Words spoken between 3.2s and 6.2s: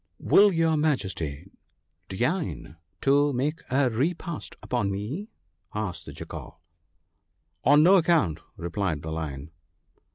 make a repast upon me?" asked the